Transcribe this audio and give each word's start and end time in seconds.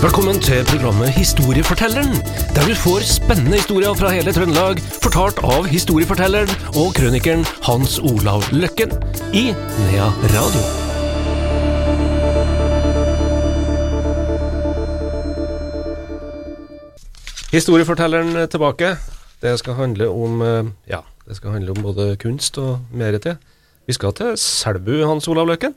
Velkommen 0.00 0.38
til 0.40 0.64
programmet 0.64 1.10
Historiefortelleren, 1.12 2.14
der 2.56 2.62
du 2.64 2.72
får 2.72 3.02
spennende 3.04 3.58
historier 3.58 3.92
fra 3.92 4.08
hele 4.14 4.32
Trøndelag, 4.32 4.78
fortalt 5.04 5.42
av 5.44 5.66
historiefortelleren 5.68 6.48
og 6.80 6.94
krønikeren 6.96 7.42
Hans 7.66 7.98
Olav 8.00 8.46
Løkken 8.48 8.94
i 9.36 9.50
Nea 9.52 10.06
Radio. 10.32 10.62
Historiefortelleren 17.52 18.40
er 18.40 18.48
tilbake. 18.48 18.94
Det 19.44 19.52
skal 19.60 19.76
handle 19.82 20.08
om 20.08 20.40
eh, 20.40 20.72
ja, 20.96 21.04
det 21.28 21.36
skal 21.36 21.58
handle 21.58 21.76
om 21.76 21.84
både 21.90 22.14
kunst 22.16 22.56
og 22.56 22.80
mer 22.88 23.20
til. 23.20 23.36
Vi 23.84 24.00
skal 24.00 24.16
til 24.16 24.32
Selbu, 24.40 25.02
Hans 25.04 25.28
Olav 25.28 25.52
Løkken. 25.52 25.76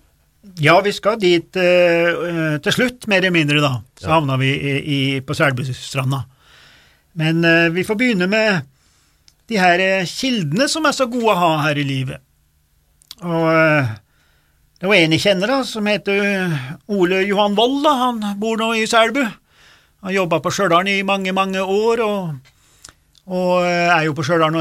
Ja, 0.59 0.75
vi 0.83 0.91
skal 0.91 1.15
dit 1.21 1.55
uh, 1.55 2.57
til 2.63 2.75
slutt, 2.75 3.07
mer 3.07 3.21
eller 3.23 3.33
mindre, 3.33 3.61
da. 3.63 3.77
Så 3.95 4.09
ja. 4.09 4.17
havna 4.17 4.35
vi 4.41 4.51
i, 4.51 4.73
i, 4.83 4.99
på 5.23 5.35
Selbustranda. 5.37 6.25
Men 7.19 7.39
uh, 7.47 7.71
vi 7.71 7.85
får 7.87 7.97
begynne 7.99 8.27
med 8.27 8.67
de 9.47 9.59
her 9.59 9.79
uh, 9.79 10.09
kildene 10.09 10.67
som 10.71 10.83
er 10.89 10.95
så 10.97 11.07
gode 11.07 11.31
å 11.31 11.39
ha 11.39 11.51
her 11.69 11.79
i 11.79 11.87
livet. 11.87 12.19
Og 13.23 13.47
det 14.83 14.89
var 14.89 14.99
en 14.99 15.15
jeg 15.15 15.23
kjenner, 15.23 15.47
da, 15.47 15.61
som 15.63 15.87
heter 15.87 16.19
Ole 16.91 17.21
Johan 17.23 17.55
Wold. 17.55 17.79
da, 17.85 17.93
Han 18.01 18.19
bor 18.41 18.59
nå 18.59 18.73
i 18.75 18.83
Selbu. 18.89 19.21
Han 20.03 20.11
jobba 20.11 20.41
på 20.43 20.51
Stjørdal 20.51 20.89
i 20.91 21.05
mange, 21.07 21.31
mange 21.31 21.63
år. 21.63 22.03
og 22.03 22.51
og 23.23 23.63
er 23.63 24.01
jo 24.03 24.11
på 24.11 24.25
Stjørdal 24.27 24.57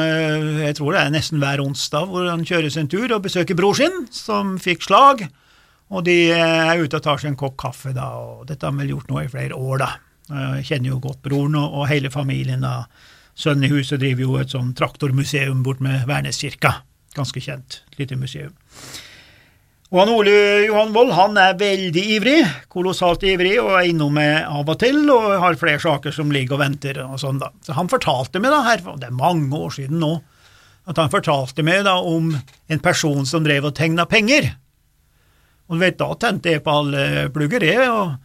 jeg 0.63 0.77
tror 0.79 0.95
det 0.95 1.01
er 1.01 1.09
nesten 1.11 1.41
hver 1.43 1.59
onsdag, 1.65 2.05
hvor 2.07 2.29
han 2.31 2.45
kjører 2.47 2.71
sin 2.71 2.87
tur 2.87 3.11
og 3.11 3.25
besøker 3.25 3.59
bror 3.59 3.75
sin, 3.75 4.05
som 4.15 4.55
fikk 4.63 4.87
slag. 4.87 5.25
Og 5.93 6.05
de 6.07 6.17
er 6.33 6.81
ute 6.81 6.97
og 6.97 7.05
tar 7.05 7.21
seg 7.21 7.33
en 7.33 7.41
kopp 7.41 7.59
kaffe, 7.61 7.93
da, 7.97 8.09
og 8.17 8.47
dette 8.49 8.65
har 8.65 8.73
vi 8.79 8.89
gjort 8.89 9.11
nå 9.13 9.21
i 9.21 9.31
flere 9.33 9.59
år, 9.59 9.83
da. 9.83 9.91
Jeg 10.33 10.65
kjenner 10.71 10.95
jo 10.95 11.03
godt 11.05 11.21
broren 11.27 11.59
og, 11.61 11.75
og 11.83 11.89
hele 11.91 12.09
familien. 12.13 12.65
da. 12.65 12.87
Sønnen 13.37 13.69
i 13.69 13.73
huset 13.73 14.01
driver 14.01 14.25
jo 14.25 14.41
et 14.41 14.53
sånn 14.55 14.73
traktormuseum 14.79 15.63
bort 15.67 15.83
med 15.85 16.07
Værneskirka. 16.09 16.79
Ganske 17.17 17.43
kjent, 17.45 17.83
lite 17.99 18.17
museum. 18.17 18.55
Og 19.93 19.99
han 20.01 20.09
Ole 20.15 20.33
Johan 20.65 20.95
Wold 20.95 21.13
han 21.13 21.37
er 21.37 21.59
veldig 21.61 22.03
ivrig, 22.15 22.39
kolossalt 22.73 23.27
ivrig, 23.29 23.59
og 23.61 23.75
er 23.77 23.91
innom 23.91 24.15
med 24.17 24.39
av 24.49 24.65
og 24.65 24.79
til, 24.81 25.03
og 25.13 25.35
har 25.43 25.59
flere 25.61 25.83
saker 25.85 26.15
som 26.17 26.33
ligger 26.33 26.57
og 26.57 26.63
venter 26.63 27.03
og 27.05 27.19
sånn, 27.21 27.43
da. 27.43 27.51
Så 27.61 27.77
han 27.77 27.93
fortalte 27.93 28.41
meg, 28.41 28.55
da, 28.55 28.63
her, 28.65 28.81
det 28.97 29.11
er 29.11 29.19
mange 29.19 29.53
år 29.53 29.77
siden 29.77 30.01
nå, 30.01 30.15
at 30.89 30.97
han 30.97 31.13
fortalte 31.13 31.65
meg 31.67 31.85
da 31.85 31.99
om 32.01 32.33
en 32.33 32.81
person 32.83 33.29
som 33.29 33.45
drev 33.45 33.69
og 33.69 33.77
tegna 33.77 34.09
penger. 34.09 34.49
Og 35.71 35.81
vet, 35.81 35.99
Da 35.99 36.15
tente 36.19 36.53
jeg 36.53 36.63
på 36.65 36.73
alle 36.83 37.29
plugger, 37.33 37.65
jeg, 37.65 37.89
og 37.91 38.17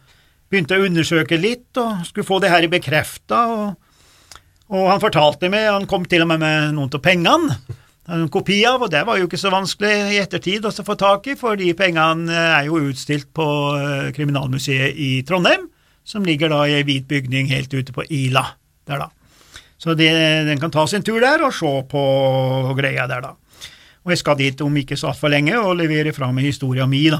begynte 0.50 0.78
å 0.78 0.86
undersøke 0.86 1.38
litt, 1.40 1.70
og 1.80 2.06
skulle 2.08 2.26
få 2.26 2.40
det 2.42 2.52
her 2.52 2.66
bekrefta. 2.72 3.42
Og, 3.52 4.38
og, 4.72 4.86
han 4.90 5.02
fortalte 5.02 5.50
meg, 5.52 5.68
han 5.70 5.88
kom 5.90 6.06
til 6.08 6.24
og 6.24 6.32
med 6.32 6.42
med 6.44 6.74
noen 6.76 6.92
av 6.92 7.04
pengene, 7.04 7.58
en 8.08 8.28
kopi 8.32 8.62
av, 8.64 8.80
og 8.80 8.88
det 8.92 9.02
var 9.04 9.18
jo 9.20 9.26
ikke 9.28 9.40
så 9.40 9.50
vanskelig 9.52 10.14
i 10.14 10.20
ettertid 10.22 10.64
å 10.64 10.72
få 10.72 10.94
tak 10.96 11.26
i, 11.28 11.34
for 11.36 11.58
de 11.60 11.68
pengene 11.76 12.32
er 12.32 12.64
jo 12.64 12.80
utstilt 12.88 13.28
på 13.36 13.44
eh, 13.76 14.06
Kriminalmuseet 14.16 14.96
i 14.96 15.10
Trondheim, 15.28 15.66
som 16.08 16.24
ligger 16.24 16.48
da 16.48 16.62
i 16.64 16.78
ei 16.78 16.86
hvit 16.88 17.04
bygning 17.08 17.50
helt 17.52 17.74
ute 17.74 17.92
på 17.92 18.06
Ila 18.08 18.46
der, 18.88 19.04
da. 19.04 19.10
Så 19.78 19.92
det, 19.94 20.08
den 20.48 20.58
kan 20.58 20.72
ta 20.74 20.86
sin 20.88 21.04
tur 21.06 21.20
der 21.20 21.44
og 21.44 21.52
se 21.54 21.68
på 21.90 22.04
greia 22.78 23.04
der, 23.10 23.28
da. 23.28 23.34
Og 24.08 24.14
jeg 24.14 24.22
skal 24.22 24.38
dit 24.40 24.60
om 24.64 24.76
ikke 24.80 24.96
så 24.96 25.10
altfor 25.10 25.28
lenge 25.28 25.52
og 25.60 25.74
levere 25.76 26.14
fra 26.16 26.30
meg 26.32 26.46
historia 26.48 26.86
mi 26.88 27.02
da, 27.12 27.18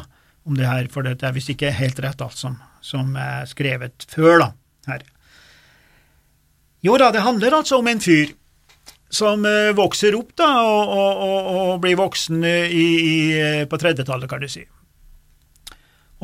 om 0.48 0.54
det 0.56 0.64
her, 0.64 0.86
for 0.88 1.04
det 1.04 1.20
er 1.20 1.34
visst 1.36 1.50
ikke 1.52 1.68
helt 1.76 1.98
rett 2.00 2.22
alt 2.24 2.38
som, 2.40 2.54
som, 2.80 3.10
er 3.12 3.44
skrevet 3.50 4.06
før, 4.08 4.38
da, 4.40 4.46
her. 4.88 5.04
Jo 6.80 6.94
da, 6.96 7.10
det 7.12 7.26
handler 7.26 7.58
altså 7.58 7.82
om 7.82 7.90
en 7.92 8.00
fyr 8.00 8.32
som 9.12 9.44
uh, 9.44 9.74
vokser 9.76 10.16
opp 10.16 10.32
da, 10.40 10.48
og, 10.64 10.94
og, 10.94 11.50
og, 11.52 11.74
blir 11.84 12.00
voksen 12.00 12.40
i, 12.48 12.86
i, 12.96 13.12
eh, 13.36 13.60
på 13.68 13.82
30-tallet, 13.84 14.30
kan 14.32 14.40
du 14.40 14.48
si, 14.48 14.64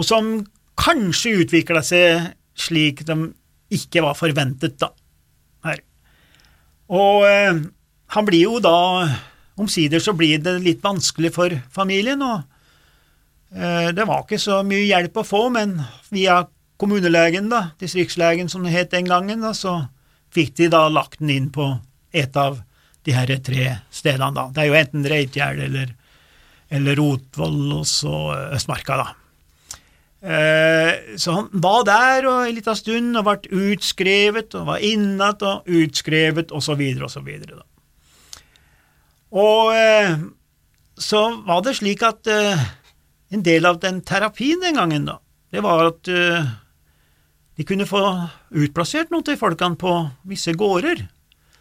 og 0.00 0.08
som 0.08 0.32
kanskje 0.80 1.34
utvikla 1.44 1.84
seg 1.84 2.32
slik 2.56 3.04
de 3.04 3.18
ikke 3.76 4.00
var 4.08 4.16
forventet, 4.16 4.78
da, 4.80 4.94
her. 5.68 5.84
Og 6.88 7.28
eh, 7.28 7.62
han 8.16 8.32
blir 8.32 8.48
jo 8.48 8.64
da 8.64 8.76
Omsider 9.60 10.02
så 10.02 10.14
blir 10.18 10.40
det 10.42 10.56
litt 10.64 10.82
vanskelig 10.82 11.30
for 11.36 11.54
familien, 11.72 12.22
og 12.26 12.42
eh, 13.54 13.90
det 13.94 14.06
var 14.08 14.24
ikke 14.24 14.40
så 14.42 14.62
mye 14.66 14.86
hjelp 14.88 15.20
å 15.22 15.26
få, 15.26 15.46
men 15.54 15.76
via 16.14 16.42
kommunelegen, 16.80 17.50
da, 17.52 17.68
distriktslegen 17.80 18.50
som 18.50 18.66
det 18.66 18.74
het 18.74 18.94
den 18.94 19.06
gangen, 19.10 19.44
da, 19.44 19.52
så 19.54 19.84
fikk 20.34 20.56
de 20.58 20.70
da 20.74 20.88
lagt 20.90 21.20
den 21.22 21.30
inn 21.30 21.50
på 21.54 21.76
et 22.14 22.34
av 22.36 22.58
de 23.04 23.14
her 23.14 23.30
tre 23.44 23.68
stedene, 23.94 24.32
da. 24.34 24.48
Det 24.50 24.64
er 24.64 24.70
jo 24.70 24.78
enten 24.80 25.06
Reitgjerd 25.12 25.60
eller, 25.68 25.92
eller 26.74 26.98
Rotvoll 26.98 27.76
og 27.76 27.86
så 27.86 28.16
Østmarka, 28.56 28.98
da. 28.98 29.12
Eh, 30.24 31.16
så 31.20 31.36
han 31.36 31.48
var 31.52 31.82
der 31.84 32.26
og 32.30 32.46
en 32.46 32.56
liten 32.56 32.78
stund 32.78 33.18
og 33.20 33.26
ble 33.28 33.64
utskrevet 33.74 34.54
og 34.56 34.70
var 34.70 34.84
innat 34.88 35.44
og 35.44 35.68
utskrevet 35.68 36.54
og 36.54 36.64
så 36.64 36.78
videre 36.80 37.10
og 37.10 37.12
så 37.12 37.20
videre. 37.20 37.60
da. 37.60 37.66
Og 39.34 39.74
eh, 39.74 40.14
så 41.00 41.22
var 41.46 41.64
det 41.66 41.76
slik 41.80 42.04
at 42.06 42.28
eh, 42.30 42.60
en 43.34 43.42
del 43.42 43.66
av 43.66 43.80
den 43.82 44.00
terapien 44.06 44.62
den 44.62 44.78
gangen, 44.78 45.08
da, 45.08 45.18
det 45.50 45.64
var 45.64 45.88
at 45.90 46.10
eh, 46.10 46.46
de 47.58 47.66
kunne 47.66 47.86
få 47.86 48.02
utplassert 48.54 49.10
noe 49.14 49.26
til 49.26 49.38
folkene 49.38 49.78
på 49.78 49.96
visse 50.30 50.54
gårder. 50.58 51.04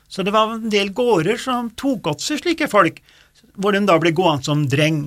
Så 0.10 0.26
det 0.26 0.34
var 0.34 0.56
en 0.56 0.70
del 0.70 0.92
gårder 0.94 1.40
som 1.42 1.72
tok 1.78 2.12
åt 2.12 2.22
seg 2.22 2.42
slike 2.42 2.70
folk, 2.70 3.00
hvor 3.58 3.74
de 3.74 3.82
da 3.86 3.98
ble 4.02 4.14
gående 4.14 4.46
som 4.46 4.66
dreng. 4.70 5.06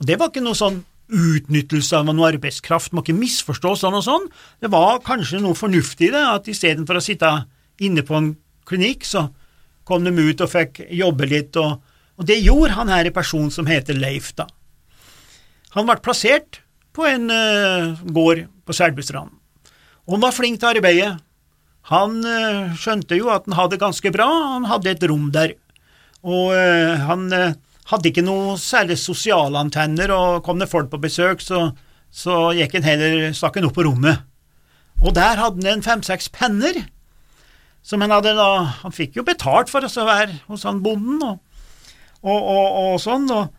Og 0.00 0.06
Det 0.06 0.18
var 0.18 0.30
ikke 0.30 0.42
noe 0.42 0.58
sånn 0.58 0.82
utnyttelse 1.10 1.98
av 1.98 2.06
noe 2.06 2.28
arbeidskraft, 2.30 2.94
må 2.94 3.02
ikke 3.02 3.18
misforstå 3.18 3.74
sånn 3.78 3.98
og 3.98 4.06
sånn. 4.06 4.26
Det 4.62 4.70
var 4.70 5.02
kanskje 5.06 5.42
noe 5.42 5.58
fornuftig 5.58 6.10
i 6.10 6.14
det, 6.14 6.22
at 6.22 6.50
istedenfor 6.50 6.98
å 6.98 7.04
sitte 7.04 7.30
inne 7.82 8.02
på 8.06 8.18
en 8.18 8.32
klinikk, 8.66 9.06
så 9.06 9.28
kom 9.86 10.06
de 10.06 10.14
ut 10.14 10.42
og 10.42 10.52
fikk 10.52 10.84
jobbe 10.94 11.26
litt 11.30 11.58
og 11.58 11.82
og 12.20 12.26
det 12.28 12.42
gjorde 12.44 12.76
han 12.76 12.92
her 12.92 13.08
i 13.08 13.14
personen 13.16 13.52
som 13.52 13.68
heter 13.68 13.96
Leif, 13.96 14.34
da. 14.36 14.44
Han 15.72 15.86
ble 15.88 15.96
plassert 16.04 16.60
på 16.92 17.06
en 17.08 17.30
uh, 17.32 17.96
gård 18.12 18.44
på 18.68 18.76
Selbustrand, 18.76 19.32
og 20.04 20.16
han 20.16 20.24
var 20.26 20.36
flink 20.36 20.60
til 20.60 20.74
arbeidet. 20.74 21.14
Han 21.88 22.20
uh, 22.26 22.76
skjønte 22.76 23.16
jo 23.16 23.30
at 23.32 23.48
han 23.48 23.56
hadde 23.56 23.78
det 23.78 23.82
ganske 23.86 24.12
bra, 24.12 24.28
han 24.58 24.68
hadde 24.68 24.92
et 24.92 25.08
rom 25.08 25.30
der, 25.32 25.56
og 26.20 26.52
uh, 26.52 27.00
han 27.08 27.30
hadde 27.90 28.10
ikke 28.10 28.26
noe 28.26 28.58
særlig 28.60 28.98
sosialantenner, 29.00 30.12
og 30.12 30.44
kom 30.46 30.60
det 30.60 30.70
folk 30.70 30.90
på 30.92 31.00
besøk, 31.02 31.40
så, 31.42 31.70
så 32.12 32.50
gikk 32.58 32.76
han 32.78 32.86
heller 32.86 33.30
stakk 33.36 33.58
han 33.58 33.70
opp 33.70 33.78
på 33.78 33.86
rommet. 33.88 34.26
Og 35.00 35.14
der 35.16 35.40
hadde 35.40 35.64
han 35.64 35.78
en 35.78 35.86
fem-seks 35.86 36.28
penner, 36.34 36.84
som 37.82 38.02
han 38.04 38.12
hadde 38.12 38.34
da 38.36 38.76
Han 38.82 38.92
fikk 38.92 39.14
jo 39.16 39.22
betalt 39.24 39.70
for 39.72 39.80
å 39.80 40.04
være 40.04 40.42
hos 40.50 40.66
han 40.68 40.82
bonden, 40.84 41.22
og 41.24 41.38
og, 42.22 42.38
og, 42.38 42.78
og 42.80 43.00
sånn. 43.02 43.28
og 43.32 43.50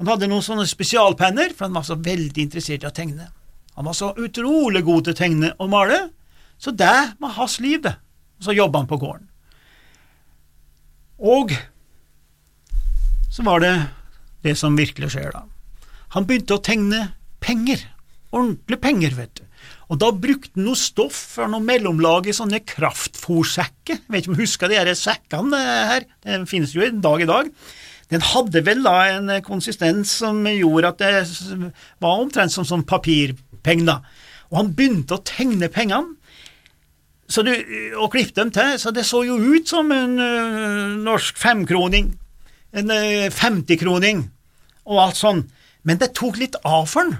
Han 0.00 0.10
hadde 0.12 0.28
noen 0.30 0.44
sånne 0.44 0.66
spesialpenner, 0.68 1.54
for 1.56 1.68
han 1.68 1.76
var 1.76 1.86
så 1.88 1.98
veldig 2.00 2.46
interessert 2.46 2.84
i 2.84 2.90
å 2.90 2.94
tegne. 2.94 3.30
Han 3.76 3.88
var 3.88 3.96
så 3.96 4.12
utrolig 4.16 4.84
god 4.84 5.06
til 5.06 5.16
å 5.16 5.18
tegne 5.18 5.52
og 5.60 5.72
male, 5.72 6.00
så 6.58 6.72
det 6.72 6.94
var 7.20 7.36
hans 7.36 7.58
liv. 7.60 7.84
Og 7.84 8.46
så 8.46 8.56
jobba 8.56 8.82
han 8.82 8.88
på 8.88 9.00
gården. 9.00 9.26
Og 11.16 11.52
så 13.32 13.44
var 13.44 13.60
det 13.64 13.74
det 14.44 14.54
som 14.56 14.76
virkelig 14.76 15.12
skjer, 15.12 15.32
da. 15.34 15.44
Han 16.16 16.24
begynte 16.28 16.56
å 16.56 16.62
tegne 16.64 17.02
penger. 17.44 17.82
Ordentlige 18.32 18.80
penger, 18.80 19.16
vet 19.16 19.34
du. 19.40 19.42
Og 19.92 20.00
da 20.02 20.10
brukte 20.10 20.56
han 20.56 20.66
noe 20.66 20.78
stoff 20.78 21.18
for 21.36 21.50
noe 21.50 21.62
mellomlag 21.62 22.26
i 22.26 22.34
sånne 22.36 22.62
kraftfòrsekker. 22.66 24.02
Vet 24.08 24.24
ikke 24.24 24.32
om 24.32 24.38
du 24.38 24.42
husker 24.42 24.72
de 24.72 24.78
her 24.80 24.90
sekkene 24.98 25.60
her, 25.60 26.08
det 26.24 26.40
finnes 26.50 26.74
jo 26.74 26.84
en 26.86 27.02
dag 27.04 27.22
i 27.22 27.28
dag. 27.28 27.50
Den 28.12 28.22
hadde 28.22 28.62
vel 28.66 28.84
da 28.84 28.94
en 29.10 29.32
konsistens 29.42 30.12
som 30.22 30.44
gjorde 30.46 30.92
at 30.92 31.00
det 31.02 31.24
var 32.02 32.20
omtrent 32.20 32.54
som, 32.54 32.66
som 32.66 32.84
papirpenger, 32.86 33.88
da. 33.88 33.98
Og 34.52 34.60
han 34.60 34.72
begynte 34.78 35.16
å 35.16 35.24
tegne 35.26 35.70
pengene 35.72 36.14
du, 37.26 37.52
og 37.98 38.12
klippe 38.12 38.36
dem 38.38 38.52
til, 38.54 38.76
så 38.78 38.92
det 38.94 39.02
så 39.06 39.24
jo 39.26 39.34
ut 39.34 39.66
som 39.68 39.90
en 39.90 40.12
uh, 40.20 40.94
norsk 41.02 41.38
femkroning, 41.38 42.12
en 42.70 42.92
uh, 42.92 43.26
femtikroning 43.34 44.28
og 44.86 45.00
alt 45.02 45.18
sånn, 45.18 45.42
men 45.82 45.98
det 45.98 46.14
tok 46.14 46.38
litt 46.38 46.54
av 46.62 46.86
for 46.86 47.02
han. 47.02 47.16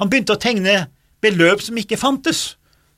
Han 0.00 0.08
begynte 0.08 0.36
å 0.36 0.40
tegne 0.40 0.86
beløp 1.24 1.62
som 1.64 1.76
ikke 1.76 2.00
fantes. 2.00 2.56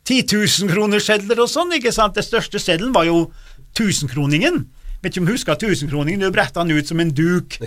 10 0.08 0.24
000-kronersedler 0.30 1.42
og 1.42 1.50
sånn, 1.50 1.74
ikke 1.76 1.92
sant, 1.92 2.16
det 2.16 2.24
største 2.26 2.60
seddelen 2.62 2.94
var 2.94 3.04
jo 3.06 3.28
tusenkroningen. 3.76 4.62
Vet 5.02 5.12
ikke 5.12 5.22
om 5.22 5.28
du 5.28 5.34
husker 5.34 5.58
tusenkroningen, 5.58 6.24
du 6.24 6.34
bretta 6.34 6.64
den 6.64 6.78
ut 6.78 6.88
som 6.90 7.00
en 7.02 7.14
duk. 7.14 7.60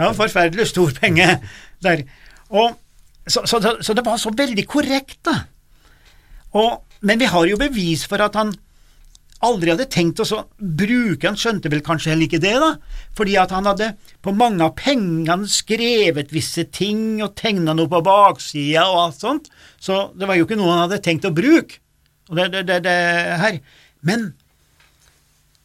Ja, 0.00 0.12
Forferdelig 0.16 0.70
stor 0.70 0.94
penge 0.96 1.26
der. 1.84 2.06
Og, 2.48 2.78
så, 3.28 3.44
så, 3.44 3.60
så, 3.60 3.94
det 3.94 4.04
var 4.06 4.16
så 4.20 4.32
veldig 4.32 4.64
korrekt, 4.68 5.20
da. 5.28 5.42
Og 6.56 6.80
men 7.00 7.20
vi 7.20 7.28
har 7.30 7.46
jo 7.48 7.60
bevis 7.60 8.04
for 8.08 8.20
at 8.20 8.36
han 8.36 8.52
aldri 9.40 9.72
hadde 9.72 9.86
tenkt 9.88 10.20
å 10.20 10.42
bruke 10.58 11.28
Han 11.30 11.38
skjønte 11.40 11.70
vel 11.72 11.80
kanskje 11.84 12.12
heller 12.12 12.28
ikke 12.28 12.42
det, 12.42 12.56
da, 12.60 12.74
fordi 13.16 13.38
at 13.40 13.54
han 13.56 13.68
hadde 13.70 13.94
på 14.20 14.34
mange 14.36 14.66
av 14.66 14.74
pengene 14.76 15.48
skrevet 15.48 16.34
visse 16.34 16.66
ting 16.68 17.22
og 17.24 17.32
tegna 17.40 17.72
noe 17.76 17.88
på 17.90 18.02
baksida 18.04 18.84
og 18.90 19.00
alt 19.06 19.24
sånt, 19.24 19.48
så 19.80 20.10
det 20.12 20.28
var 20.28 20.36
jo 20.36 20.44
ikke 20.44 20.60
noe 20.60 20.74
han 20.74 20.84
hadde 20.84 21.00
tenkt 21.04 21.28
å 21.28 21.32
bruke. 21.32 21.80
Og 22.30 22.36
det, 22.36 22.50
det, 22.52 22.66
det, 22.68 22.82
det 22.84 22.98
her. 23.40 23.56
Men 24.06 24.28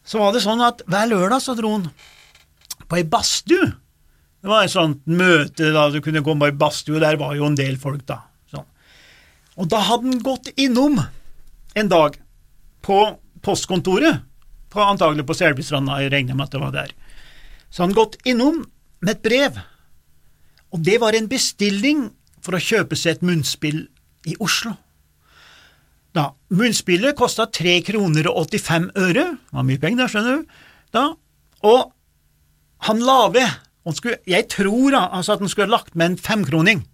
så 0.06 0.22
var 0.22 0.36
det 0.36 0.44
sånn 0.46 0.62
at 0.64 0.84
hver 0.90 1.10
lørdag 1.10 1.42
så 1.42 1.56
dro 1.58 1.74
han 1.78 1.90
på 2.86 3.00
ei 3.00 3.06
badstue. 3.10 3.72
Det 4.46 4.52
var 4.52 4.66
et 4.66 4.74
sånt 4.74 5.02
møte 5.10 5.72
da 5.74 5.88
du 5.90 5.98
kunne 6.06 6.22
på 6.22 6.36
ei 6.46 6.54
badstue, 6.54 7.02
der 7.02 7.18
var 7.18 7.34
jo 7.38 7.48
en 7.50 7.58
del 7.58 7.80
folk, 7.82 8.06
da. 8.06 8.22
Sånn. 8.54 8.68
Og 9.58 9.70
da 9.74 9.82
hadde 9.88 10.12
han 10.12 10.22
gått 10.26 10.52
innom 10.62 11.00
en 11.76 11.90
dag 11.92 12.20
på 12.86 13.00
postkontoret, 13.46 14.22
på, 14.70 14.84
antagelig 14.84 15.26
på 15.26 15.38
Selbystranda, 15.38 15.98
jeg 16.04 16.14
regner 16.14 16.38
med 16.38 16.48
at 16.48 16.54
det 16.54 16.62
var 16.62 16.76
der. 16.76 16.94
Så 17.74 17.86
han 17.86 17.96
gått 17.98 18.20
innom 18.28 18.62
med 19.02 19.16
et 19.16 19.26
brev, 19.26 19.58
og 20.70 20.86
det 20.86 21.00
var 21.02 21.18
en 21.18 21.30
bestilling 21.32 22.10
for 22.44 22.58
å 22.58 22.62
kjøpe 22.62 22.98
seg 23.00 23.18
et 23.18 23.26
munnspill 23.26 23.88
i 24.30 24.38
Oslo. 24.44 24.76
Da, 26.16 26.30
Munnspillet 26.56 27.18
kosta 27.20 27.48
3 27.52 27.82
kroner 27.90 28.30
og 28.32 28.48
85 28.48 28.88
øre, 28.96 29.26
det 29.36 29.58
var 29.58 29.68
mye 29.68 29.82
penger, 29.82 30.12
skjønner 30.12 30.38
du, 30.40 30.60
da, 30.96 31.04
og 31.68 31.92
han 32.88 33.02
la 33.04 33.18
ved, 33.34 33.58
skulle, 33.98 34.22
jeg 34.30 34.48
tror 34.52 34.96
da, 34.96 35.02
altså 35.18 35.36
at 35.36 35.44
han 35.44 35.52
skulle 35.52 35.68
ha 35.68 35.76
lagt 35.76 35.98
med 36.00 36.14
en 36.14 36.18
femkroning, 36.30 36.86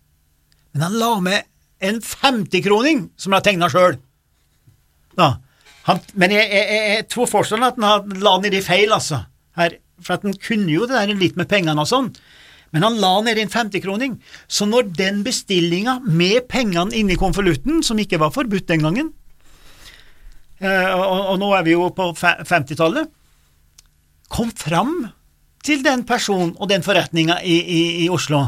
men 0.74 0.86
han 0.88 0.98
la 0.98 1.12
med 1.22 1.46
en 1.86 2.02
femtikroning 2.02 3.10
som 3.18 3.32
han 3.32 3.40
har 3.40 3.46
tegna 3.46 3.70
sjøl. 3.72 3.98
Men 6.14 6.34
jeg, 6.34 6.46
jeg, 6.50 6.82
jeg, 6.96 7.06
tror 7.12 7.30
fortsatt 7.30 7.66
at 7.66 7.80
han 7.82 8.22
la 8.22 8.36
nedi 8.42 8.62
feil, 8.66 8.94
altså, 8.96 9.24
her, 9.60 9.78
for 10.02 10.18
at 10.18 10.26
han 10.26 10.38
kunne 10.42 10.70
jo 10.72 10.88
det 10.90 10.98
der 10.98 11.14
litt 11.18 11.38
med 11.38 11.50
pengene 11.52 11.84
og 11.84 11.90
sånn, 11.90 12.10
men 12.72 12.86
han 12.86 13.00
la 13.04 13.16
ned 13.26 13.40
en 13.42 13.52
50-kroning, 13.52 14.18
så 14.48 14.68
når 14.68 14.94
den 14.96 15.24
bestillinga 15.26 15.98
med 16.08 16.48
pengene 16.52 16.96
inni 16.96 17.18
konvolutten, 17.20 17.82
som 17.84 18.00
ikke 18.00 18.20
var 18.22 18.32
forbudt 18.36 18.70
den 18.72 18.86
gangen, 18.86 19.10
eh, 20.64 20.94
og, 20.96 21.36
nå 21.42 21.52
er 21.58 21.66
vi 21.68 21.76
jo 21.76 21.90
på 21.96 22.12
50-tallet, 22.16 23.12
kom 24.32 24.54
fram 24.56 24.96
til 25.66 25.84
den 25.84 26.06
personen 26.08 26.56
og 26.58 26.72
den 26.72 26.86
forretninga 26.86 27.42
i, 27.44 27.58
i, 27.60 27.82
i, 28.06 28.08
Oslo, 28.10 28.46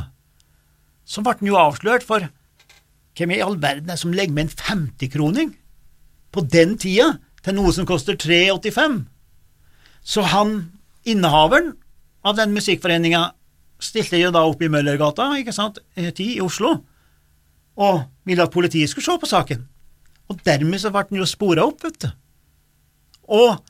så 1.04 1.22
ble 1.22 1.36
den 1.42 1.52
jo 1.52 1.60
avslørt 1.60 2.06
for 2.08 2.30
hvem 3.18 3.36
i 3.36 3.44
all 3.44 3.60
verden 3.62 3.92
er 3.92 4.00
som 4.00 4.16
legger 4.16 4.34
med 4.34 4.48
en 4.48 4.88
50-kroning 4.88 5.52
på 6.34 6.46
den 6.50 6.78
tida 6.82 7.18
til 7.44 7.60
noe 7.60 7.74
som 7.76 7.86
koster 7.86 8.16
3,85? 8.18 9.04
Så 10.04 10.24
han, 10.32 10.56
innehaveren 11.04 11.74
av 12.24 12.40
den 12.40 12.56
musikkforeninga, 12.56 13.34
stilte 13.84 14.20
jo 14.22 14.32
da 14.34 14.44
opp 14.48 14.64
i 14.64 14.72
Møllergata, 14.72 15.30
ikke 15.40 15.56
sant, 15.56 15.80
10 15.98 16.38
i 16.38 16.42
Oslo, 16.44 16.78
og 17.74 18.04
ville 18.28 18.46
at 18.46 18.54
politiet 18.54 18.92
skulle 18.92 19.06
se 19.06 19.20
på 19.20 19.30
saken. 19.30 19.64
Og 20.32 20.42
dermed 20.48 20.82
så 20.82 20.92
ble 20.94 21.06
den 21.10 21.22
jo 21.22 21.30
spora 21.30 21.66
opp, 21.68 21.84
vet 21.84 22.00
du. 22.06 22.10
Og 23.34 23.62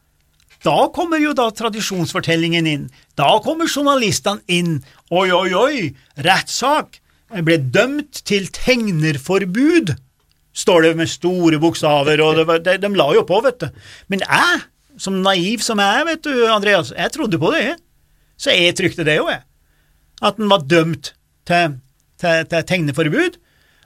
da 0.64 0.76
kommer 0.96 1.20
jo 1.20 1.34
da 1.36 1.50
tradisjonsfortellingen 1.52 2.68
inn. 2.70 2.84
Da 3.20 3.36
kommer 3.44 3.68
journalistene 3.68 4.44
inn. 4.48 4.78
Oi, 5.12 5.28
oi, 5.36 5.50
oi, 5.58 5.78
rettssak. 6.24 7.00
Jeg 7.34 7.48
ble 7.48 7.58
dømt 7.74 8.22
til 8.30 8.46
tegnerforbud, 8.54 9.96
står 10.54 10.86
det 10.86 10.92
med 11.00 11.10
store 11.10 11.58
bokstaver, 11.60 12.22
og 12.22 12.38
det, 12.38 12.60
de, 12.68 12.76
de 12.84 12.92
la 12.94 13.08
jo 13.18 13.24
på, 13.26 13.40
vet 13.42 13.64
du. 13.64 13.88
Men 14.14 14.22
jeg, 14.22 14.60
som 15.02 15.18
naiv 15.26 15.64
som 15.66 15.82
jeg, 15.82 16.06
vet 16.12 16.28
du, 16.28 16.36
Andreas, 16.54 16.94
jeg 16.94 17.16
trodde 17.16 17.42
på 17.42 17.50
det, 17.56 17.64
jeg. 17.66 17.80
Så 18.38 18.54
jeg 18.54 18.78
trykte 18.78 19.08
det 19.08 19.18
jo, 19.18 19.32
jeg 19.32 19.42
at 20.24 20.40
han 20.40 20.52
var 20.52 20.68
dømt 20.70 21.14
til, 21.48 21.80
til, 22.22 22.46
til 22.52 22.68
tegneforbud, 22.70 23.40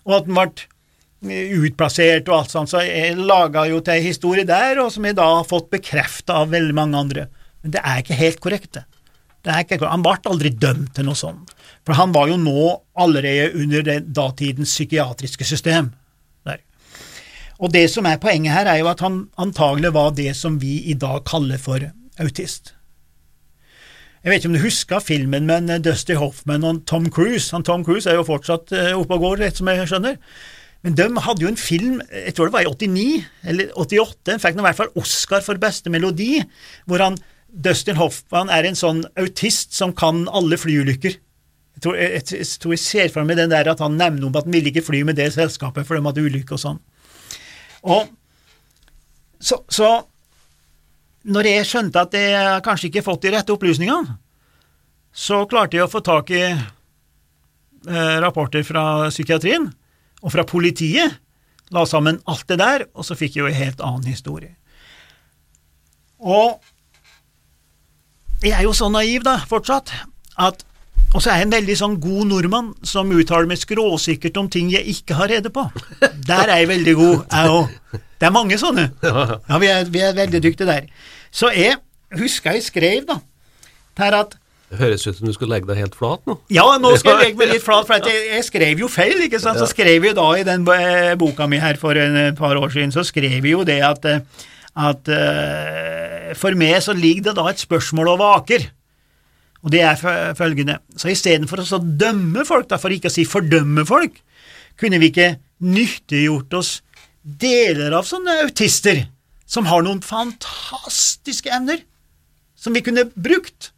og 0.07 0.19
at 0.19 0.27
han 0.29 0.37
ble 0.37 1.31
eh, 1.33 1.55
utplassert 1.57 2.29
og 2.29 2.41
alt 2.41 2.53
sånt, 2.53 2.71
så 2.71 2.83
jeg 2.85 3.17
laga 3.17 3.65
jo 3.69 3.81
til 3.81 3.97
en 3.97 4.07
historie 4.07 4.47
der, 4.47 4.83
og 4.83 4.93
som 4.93 5.07
jeg 5.07 5.17
da 5.17 5.27
har 5.39 5.49
fått 5.49 5.71
bekrefta 5.73 6.43
av 6.43 6.53
veldig 6.53 6.77
mange 6.77 7.01
andre. 7.01 7.27
Men 7.63 7.73
det 7.73 7.83
er 7.83 8.03
ikke 8.03 8.21
helt 8.21 8.41
korrekt, 8.43 8.71
det. 8.77 8.85
det 9.43 9.53
er 9.53 9.65
ikke, 9.65 9.81
han 9.85 10.05
ble 10.05 10.17
aldri 10.29 10.53
dømt 10.53 10.93
til 10.95 11.09
noe 11.09 11.17
sånt, 11.17 11.53
for 11.87 11.97
han 11.97 12.13
var 12.15 12.29
jo 12.29 12.37
nå 12.41 12.69
allerede 12.99 13.53
under 13.57 13.85
det 13.89 13.99
datidens 14.15 14.75
psykiatriske 14.75 15.47
system. 15.47 15.91
Der. 16.45 16.61
Og 17.57 17.73
det 17.73 17.87
som 17.89 18.05
er 18.05 18.21
poenget 18.21 18.53
her, 18.53 18.69
er 18.69 18.83
jo 18.83 18.91
at 18.93 19.01
han 19.01 19.23
antagelig 19.41 19.95
var 19.97 20.13
det 20.13 20.35
som 20.37 20.61
vi 20.61 20.83
i 20.91 20.97
dag 20.99 21.25
kaller 21.25 21.57
for 21.61 21.81
autist. 22.21 22.76
Jeg 24.27 24.33
vet 24.33 24.41
ikke 24.41 24.49
om 24.49 24.55
du 24.57 24.65
husker 24.65 24.99
filmen 24.99 25.45
med 25.47 25.69
eh, 25.71 25.77
Dusty 25.79 26.17
Hoffman 26.19 26.65
og 26.67 26.81
Tom 26.83 27.05
Cruise. 27.07 27.47
Han 27.55 27.63
Tom 27.63 27.85
Cruise 27.87 28.09
er 28.11 28.17
jo 28.17 28.25
fortsatt 28.27 28.73
uh, 28.75 28.89
oppe 28.99 29.15
og 29.15 29.21
går, 29.23 29.37
rett 29.39 29.61
som 29.61 29.69
jeg 29.71 29.85
skjønner. 29.87 30.17
Men 30.83 30.97
de 30.99 31.05
hadde 31.23 31.45
jo 31.45 31.51
en 31.53 31.59
film, 31.59 32.01
jeg 32.11 32.33
tror 32.35 32.49
det 32.49 32.55
var 32.57 32.65
i 32.65 32.73
89 32.73 33.05
eller 33.53 33.71
88, 33.79 34.33
han 34.33 34.43
fikk 34.43 34.59
i 34.59 34.65
hvert 34.65 34.79
fall 34.81 34.91
Oscar 34.99 35.45
for 35.45 35.61
beste 35.63 35.93
melodi, 35.93 36.41
hvor 36.91 37.05
han, 37.05 37.15
Dustin 37.47 37.95
Hoffman 38.01 38.51
er 38.51 38.67
en 38.67 38.75
sånn 38.75 38.99
autist 39.15 39.79
som 39.79 39.95
kan 39.95 40.25
alle 40.35 40.59
flyulykker. 40.59 41.15
Jeg 41.77 41.85
tror 41.87 41.95
jeg, 41.95 42.11
jeg, 42.17 42.41
jeg, 42.41 42.51
tror 42.59 42.75
jeg 42.75 42.83
ser 42.83 43.15
for 43.15 43.31
meg 43.31 43.39
den 43.39 43.55
der 43.55 43.71
at 43.71 43.85
han 43.85 43.95
nevner 43.95 44.27
om 44.27 44.35
at 44.35 44.43
han 44.43 44.59
ville 44.59 44.73
ikke 44.73 44.83
fly 44.89 45.05
med 45.07 45.21
det 45.21 45.29
selskapet, 45.37 45.87
for 45.87 45.95
de 45.95 46.03
hadde 46.03 46.27
ulykke 46.27 46.59
og 46.59 46.65
sånn. 46.65 46.83
Og 47.87 48.11
så, 49.39 49.63
så 49.71 49.95
når 51.27 51.49
jeg 51.49 51.67
skjønte 51.67 52.03
at 52.07 52.15
jeg 52.15 52.63
kanskje 52.65 52.89
ikke 52.89 53.05
fått 53.05 53.25
de 53.25 53.33
rette 53.35 53.53
opplysningene, 53.53 54.17
så 55.11 55.43
klarte 55.49 55.77
jeg 55.77 55.87
å 55.87 55.91
få 55.91 56.01
tak 56.05 56.31
i 56.35 56.43
eh, 56.47 58.17
rapporter 58.23 58.63
fra 58.67 59.09
psykiatrien 59.09 59.67
og 60.21 60.33
fra 60.33 60.45
politiet, 60.47 61.17
la 61.73 61.83
sammen 61.89 62.21
alt 62.29 62.47
det 62.47 62.59
der, 62.61 62.85
og 62.95 63.03
så 63.03 63.17
fikk 63.17 63.35
jeg 63.35 63.43
jo 63.43 63.49
en 63.49 63.57
helt 63.57 63.83
annen 63.83 64.07
historie. 64.07 64.53
Og 66.17 66.61
jeg 68.43 68.53
er 68.53 68.63
jo 68.63 68.73
så 68.77 68.87
naiv, 68.93 69.25
da, 69.25 69.39
fortsatt, 69.49 69.91
at 70.37 70.63
og 71.13 71.23
så 71.23 71.31
er 71.31 71.39
jeg 71.39 71.47
en 71.47 71.53
veldig 71.55 71.75
sånn 71.79 71.95
god 72.03 72.27
nordmann 72.29 72.71
som 72.85 73.11
uttaler 73.15 73.47
meg 73.49 73.59
skråsikkert 73.61 74.39
om 74.41 74.49
ting 74.51 74.71
jeg 74.73 74.83
ikke 74.91 75.15
har 75.17 75.31
rede 75.31 75.51
på. 75.53 75.63
Der 76.01 76.51
er 76.51 76.63
jeg 76.63 76.71
veldig 76.73 76.95
god, 76.99 77.21
jeg 77.31 77.53
òg. 77.53 78.01
Det 78.17 78.27
er 78.27 78.33
mange 78.33 78.57
sånne. 78.59 78.89
Ja, 79.05 79.61
vi 79.61 79.69
er, 79.71 79.87
vi 79.93 80.01
er 80.03 80.17
veldig 80.17 80.41
dyktige 80.43 80.67
der. 80.67 80.89
Så 81.31 81.51
jeg 81.55 81.77
husker 82.17 82.57
jeg 82.57 82.65
skrev, 82.67 83.07
da, 83.07 83.21
her 84.01 84.19
at 84.23 84.37
det 84.67 84.81
høres 84.81 85.05
ut 85.07 85.15
som 85.15 85.29
du 85.29 85.31
skulle 85.31 85.55
legge 85.55 85.69
deg 85.69 85.77
helt 85.79 85.93
flat 85.95 86.25
nå. 86.27 86.33
Ja, 86.51 86.65
nå 86.81 86.89
skal 86.99 87.13
jeg 87.13 87.21
legge 87.29 87.39
meg 87.39 87.53
litt 87.53 87.63
flat, 87.63 87.87
for 87.87 88.03
jeg, 88.03 88.25
jeg, 88.33 88.43
skrev 88.43 88.81
jo 88.83 88.89
feil, 88.91 89.15
ikke 89.23 89.39
sant. 89.39 89.61
Så 89.61 89.69
skrev 89.71 90.09
jeg 90.09 90.17
da 90.17 90.25
i 90.35 90.43
den 90.47 90.67
eh, 90.73 91.13
boka 91.19 91.47
mi 91.47 91.61
her 91.63 91.79
for 91.79 91.95
en 91.95 92.35
par 92.35 92.59
år 92.59 92.73
siden, 92.73 92.91
så 92.91 93.05
skrev 93.07 93.31
jeg 93.31 93.53
jo 93.53 93.63
det 93.67 93.79
at, 93.87 94.03
eh, 94.11 94.49
at 94.75 95.07
for 96.35 96.59
meg 96.59 96.81
så 96.83 96.93
ligger 96.93 97.29
det 97.29 97.37
da 97.39 97.47
et 97.47 97.63
spørsmål 97.63 98.11
og 98.17 98.19
vaker. 98.19 98.67
Og 99.67 99.71
det 99.73 99.81
er 99.83 99.99
følgende, 100.37 100.77
så 100.95 101.11
istedenfor 101.11 101.59
å 101.59 101.81
dømme 101.83 102.45
folk, 102.47 102.69
da, 102.71 102.77
for 102.79 102.93
ikke 102.95 103.11
å 103.11 103.13
si 103.17 103.25
fordømme 103.27 103.83
folk, 103.87 104.21
kunne 104.79 104.99
vi 105.01 105.09
ikke 105.11 105.33
nyttiggjort 105.67 106.55
oss 106.55 106.69
deler 107.19 107.91
av 107.97 108.07
sånne 108.07 108.37
autister 108.45 109.01
som 109.43 109.67
har 109.67 109.83
noen 109.83 109.99
fantastiske 110.05 111.51
evner 111.51 111.81
som 112.55 112.75
vi 112.77 112.83
kunne 112.85 113.09
brukt. 113.11 113.73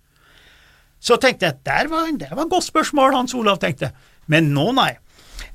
Så 1.01 1.17
tenkte 1.17 1.47
jeg 1.47 1.57
at 1.57 1.65
det 1.65 1.89
var 1.89 2.05
et 2.11 2.53
godt 2.53 2.67
spørsmål, 2.67 3.15
Hans 3.15 3.33
Olav 3.33 3.57
tenkte. 3.63 3.89
Men 4.29 4.51
nå, 4.53 4.69
nei. 4.77 4.91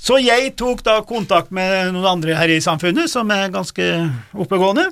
Så 0.00 0.19
jeg 0.19 0.57
tok 0.59 0.83
da 0.83 0.99
kontakt 1.07 1.55
med 1.55 1.93
noen 1.95 2.11
andre 2.17 2.35
her 2.35 2.50
i 2.50 2.62
samfunnet 2.64 3.12
som 3.12 3.31
er 3.31 3.53
ganske 3.55 3.87
oppegående. 4.35 4.91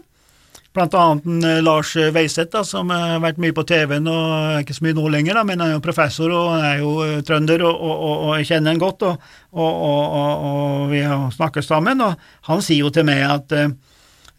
Blant 0.73 0.95
annet 0.97 1.27
en, 1.29 1.45
eh, 1.45 1.61
Lars 1.63 1.93
Weiseth, 1.97 2.63
som 2.65 2.91
har 2.91 3.21
vært 3.21 3.41
mye 3.43 3.53
på 3.53 3.65
TV-en 3.69 4.09
og 4.09 4.29
er 4.33 4.63
ikke 4.63 4.77
så 4.79 4.87
mye 4.87 4.97
nå 4.97 5.05
lenger, 5.13 5.37
da, 5.37 5.45
men 5.45 5.61
er 5.61 5.75
jo 5.75 5.83
professor 5.85 6.33
og 6.33 6.47
han 6.55 6.65
er 6.65 6.79
jo 6.81 6.93
trønder 7.29 7.65
og, 7.69 7.75
og, 7.77 7.93
og, 7.93 8.15
og, 8.25 8.33
jeg 8.41 8.49
kjenner 8.49 8.73
han 8.73 8.81
godt, 8.81 9.05
og, 9.05 10.89
vi 10.93 11.03
har 11.05 11.29
snakket 11.35 11.67
sammen. 11.67 12.01
og 12.01 12.17
Han 12.49 12.65
sier 12.65 12.87
jo 12.87 12.93
til 12.93 13.05
meg 13.05 13.21
at 13.29 13.53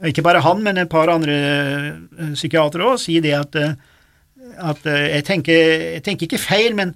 ikke 0.10 0.26
bare 0.26 0.42
han, 0.42 0.64
men 0.66 0.82
et 0.82 0.90
par 0.90 1.12
andre 1.14 1.36
psykiatere 2.34 2.90
òg, 2.90 2.98
sier 3.00 3.22
det 3.22 3.36
at, 3.38 3.56
at 4.58 4.86
jeg, 4.90 5.24
tenker, 5.30 5.62
jeg, 5.94 6.04
tenker, 6.04 6.28
ikke 6.28 6.42
feil, 6.42 6.74
men 6.76 6.96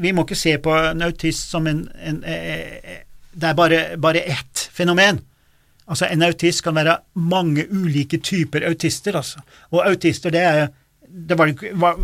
vi 0.00 0.14
må 0.16 0.24
ikke 0.24 0.36
se 0.36 0.56
på 0.64 0.72
en 0.72 1.04
autist 1.04 1.52
som 1.52 1.68
en, 1.68 1.84
en, 2.00 2.22
en 2.24 3.04
Det 3.38 3.46
er 3.46 3.54
bare, 3.54 3.96
bare 4.00 4.24
ett 4.26 4.68
fenomen. 4.72 5.20
Altså, 5.88 6.08
en 6.12 6.22
autist 6.26 6.62
kan 6.64 6.76
være 6.76 6.98
mange 7.16 7.64
ulike 7.72 8.20
typer 8.20 8.66
autister, 8.68 9.16
altså. 9.16 9.40
Og 9.72 9.86
autister, 9.86 10.34
det 10.34 10.44
er 10.44 10.68
det 11.08 11.38
var, 11.38 11.48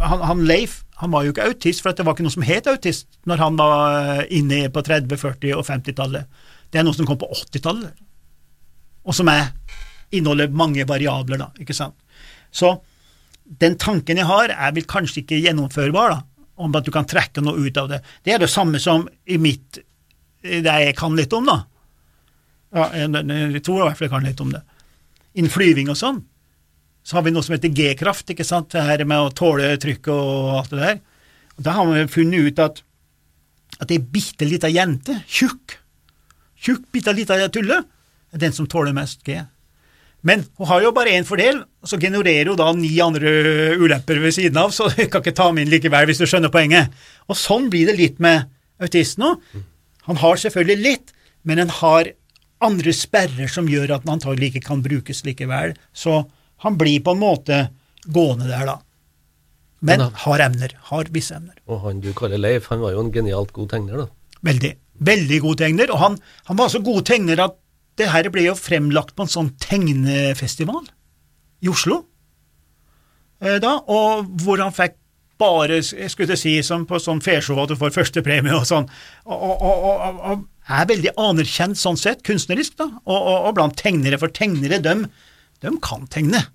han, 0.00 0.20
han, 0.24 0.44
Leif 0.48 0.78
han 0.96 1.12
var 1.12 1.26
jo 1.26 1.34
ikke 1.34 1.44
autist, 1.50 1.82
for 1.82 1.92
det 1.92 2.06
var 2.06 2.14
ikke 2.16 2.24
noe 2.24 2.32
som 2.32 2.46
het 2.46 2.68
autist 2.70 3.18
når 3.28 3.42
han 3.42 3.58
var 3.58 4.22
inne 4.32 4.68
på 4.72 4.80
30-, 4.86 5.18
40- 5.20 5.56
og 5.58 5.66
50-tallet. 5.68 6.40
Det 6.72 6.80
er 6.80 6.86
noe 6.86 6.96
som 6.96 7.06
kom 7.08 7.18
på 7.20 7.28
80-tallet, 7.28 7.92
og 9.04 9.16
som 9.16 9.28
er 9.28 9.50
inneholder 10.14 10.54
mange 10.54 10.86
variabler, 10.88 11.42
da, 11.42 11.50
ikke 11.60 11.76
sant. 11.76 11.96
Så 12.54 12.76
den 13.44 13.76
tanken 13.80 14.20
jeg 14.20 14.28
har, 14.28 14.54
er 14.54 14.72
vel 14.76 14.86
kanskje 14.88 15.20
ikke 15.24 15.42
gjennomførbar, 15.42 16.14
da, 16.14 16.48
om 16.64 16.76
at 16.78 16.86
du 16.86 16.92
kan 16.94 17.08
trekke 17.10 17.42
noe 17.44 17.66
ut 17.66 17.80
av 17.82 17.90
det. 17.90 18.00
Det 18.24 18.34
er 18.34 18.40
det 18.40 18.52
samme 18.52 18.80
som 18.80 19.08
i 19.26 19.38
mitt 19.42 19.82
det 20.44 20.62
jeg 20.62 20.96
kan 20.96 21.16
litt 21.16 21.32
om, 21.34 21.46
da. 21.48 21.62
Ja, 22.75 22.88
jeg, 22.99 23.62
tror 23.62 23.85
i 23.85 23.87
hvert 23.87 23.99
fall 23.99 24.09
jeg 24.09 24.12
kan 24.12 24.26
litt 24.26 24.43
om 24.43 24.50
det. 24.54 24.62
Innflyving 25.38 25.90
og 25.93 25.99
sånn, 25.99 26.21
så 27.04 27.19
har 27.19 27.26
vi 27.26 27.35
noe 27.35 27.45
som 27.45 27.54
heter 27.54 27.73
G-kraft, 27.75 28.31
ikke 28.33 28.47
sant, 28.47 28.73
det 28.73 28.83
her 28.83 29.04
med 29.07 29.21
å 29.21 29.33
tåle 29.37 29.75
trykk 29.81 30.11
og 30.14 30.52
alt 30.59 30.75
det 30.75 30.81
der. 30.81 31.00
Og 31.54 31.64
Da 31.66 31.75
har 31.76 31.90
vi 31.90 32.04
funnet 32.11 32.49
ut 32.49 32.62
at, 32.64 32.81
at 33.85 33.93
ei 33.95 33.99
bitte 33.99 34.49
lita 34.49 34.71
jente, 34.73 35.21
tjukk, 35.28 35.76
tjukk, 36.64 36.87
bitte 36.95 37.14
lita 37.14 37.38
tulle, 37.52 37.83
er 38.35 38.43
den 38.43 38.57
som 38.57 38.66
tåler 38.71 38.97
mest 38.97 39.23
G. 39.26 39.37
Men 40.25 40.47
hun 40.57 40.71
har 40.71 40.81
jo 40.81 40.95
bare 40.97 41.12
én 41.12 41.26
fordel, 41.28 41.61
og 41.85 41.90
så 41.90 42.00
genererer 42.00 42.49
hun 42.49 42.59
da 42.59 42.71
ni 42.73 42.95
andre 43.04 43.76
ulemper 43.76 44.23
ved 44.23 44.33
siden 44.35 44.57
av, 44.57 44.73
så 44.73 44.88
du 44.88 45.04
kan 45.04 45.21
ikke 45.21 45.37
ta 45.37 45.50
med 45.52 45.66
inn 45.66 45.75
likevel, 45.76 46.09
hvis 46.09 46.23
du 46.23 46.26
skjønner 46.26 46.52
poenget. 46.52 46.90
Og 47.28 47.37
sånn 47.37 47.69
blir 47.71 47.90
det 47.90 47.99
litt 48.00 48.23
med 48.25 48.49
autisten 48.83 49.28
òg. 49.28 49.45
Han 50.09 50.21
har 50.25 50.40
selvfølgelig 50.40 50.81
litt, 50.81 51.12
men 51.45 51.61
han 51.61 51.75
har 51.83 52.14
andre 52.66 52.94
sperrer 52.97 53.50
som 53.50 53.68
gjør 53.71 53.97
at 53.97 54.04
den 54.04 54.14
antagelig 54.16 54.52
ikke 54.52 54.66
kan 54.71 54.83
brukes 54.85 55.25
likevel. 55.26 55.75
Så 55.92 56.23
han 56.64 56.78
blir 56.80 57.02
på 57.04 57.14
en 57.14 57.23
måte 57.23 57.61
gående 58.04 58.49
der, 58.50 58.66
da. 58.68 58.78
Men 59.85 60.06
har 60.25 60.44
evner. 60.47 60.73
Har 60.90 61.11
visse 61.12 61.37
evner. 61.37 61.59
Og 61.68 61.83
han 61.85 62.00
du 62.00 62.12
kaller 62.16 62.40
Leif, 62.40 62.71
han 62.73 62.80
var 62.80 62.94
jo 62.97 63.04
en 63.04 63.12
genialt 63.12 63.52
god 63.56 63.71
tegner, 63.75 64.04
da. 64.04 64.38
Veldig. 64.49 64.73
Veldig 65.04 65.38
god 65.44 65.61
tegner. 65.61 65.92
Og 65.92 66.00
han, 66.00 66.18
han 66.49 66.59
var 66.61 66.73
så 66.73 66.80
god 66.85 67.04
tegner 67.09 67.42
at 67.44 67.59
det 68.00 68.11
her 68.11 68.26
ble 68.33 68.49
jo 68.49 68.56
fremlagt 68.59 69.14
på 69.14 69.26
en 69.26 69.30
sånn 69.30 69.52
tegnefestival 69.62 70.87
i 71.64 71.71
Oslo. 71.71 72.02
Eh, 73.44 73.61
da, 73.62 73.76
og 73.90 74.30
hvor 74.42 74.62
han 74.62 74.75
fikk 74.75 74.97
bare, 75.38 75.80
jeg 75.83 76.11
skulle 76.12 76.37
si, 76.38 76.56
som 76.62 76.87
på 76.87 76.99
sånn 77.02 77.23
feshow 77.23 77.59
at 77.62 77.73
du 77.73 77.76
får 77.78 77.94
førstepremie 77.94 78.54
og 78.54 78.66
sånn. 78.68 78.87
Og, 79.26 79.47
og, 79.52 79.87
og, 79.90 80.21
og 80.33 80.44
er 80.64 80.88
veldig 80.88 81.12
anerkjent 81.21 81.78
sånn 81.78 81.99
sett, 82.00 82.23
kunstnerisk, 82.26 82.76
da. 82.80 82.88
Og, 83.04 83.16
og, 83.18 83.49
og 83.49 83.56
blant 83.59 83.76
tegnere, 83.80 84.18
for 84.21 84.33
tegnere, 84.33 84.80
dem, 84.85 85.06
dem 85.64 85.76
kan 85.85 86.06
tegne. 86.12 86.47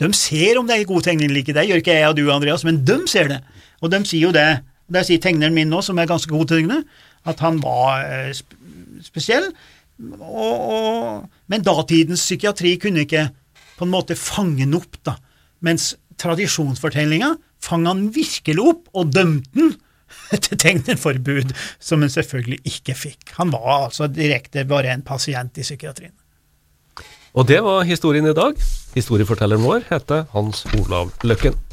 De 0.00 0.10
ser 0.16 0.60
om 0.60 0.68
det 0.68 0.76
er 0.76 0.88
god 0.88 1.06
tegning 1.06 1.30
eller 1.30 1.40
ikke, 1.40 1.56
det 1.56 1.66
gjør 1.68 1.82
ikke 1.82 1.96
jeg 1.96 2.08
og 2.10 2.16
du, 2.18 2.24
Andreas, 2.32 2.64
men 2.68 2.82
de 2.88 2.98
ser 3.08 3.30
det. 3.32 3.40
Og 3.80 3.92
de 3.92 4.02
sier 4.08 4.28
jo 4.28 4.34
det, 4.36 4.48
det 4.92 5.04
sier 5.08 5.22
tegneren 5.22 5.56
min 5.56 5.70
nå, 5.72 5.80
som 5.84 5.98
er 5.98 6.08
ganske 6.08 6.32
god 6.32 6.48
til 6.48 6.58
å 6.58 6.60
tegne, 6.60 6.82
at 7.26 7.40
han 7.44 7.60
var 7.64 8.04
eh, 8.04 8.30
sp 8.36 8.54
spesiell, 9.06 9.50
og, 10.16 10.54
og, 10.72 11.26
men 11.52 11.64
datidens 11.64 12.22
psykiatri 12.24 12.72
kunne 12.80 13.04
ikke 13.04 13.26
på 13.76 13.84
en 13.84 13.92
måte 13.92 14.16
fange 14.16 14.64
den 14.64 14.76
opp, 14.76 14.96
da, 15.04 15.18
mens 15.64 15.94
tradisjonsfortellinga 16.20 17.34
fanga 17.62 17.92
han 17.92 18.06
virkelig 18.14 18.62
opp 18.72 18.88
og 18.96 19.12
dømte 19.12 19.52
den 19.56 19.74
til 20.44 20.58
tegneforbud, 20.58 21.52
som 21.78 22.04
hun 22.04 22.12
selvfølgelig 22.12 22.60
ikke 22.64 22.94
fikk. 22.94 23.34
Han 23.40 23.52
var 23.54 23.86
altså 23.88 24.08
direkte 24.10 24.64
bare 24.68 24.94
en 24.94 25.04
pasient 25.06 25.58
i 25.58 25.66
psykiatrien. 25.66 26.14
Og 27.36 27.44
det 27.48 27.60
var 27.60 27.84
historien 27.84 28.26
i 28.26 28.36
dag. 28.36 28.56
Historiefortelleren 28.96 29.64
vår 29.66 29.88
heter 29.90 30.24
Hans 30.32 30.64
Olav 30.78 31.12
Løkken. 31.22 31.65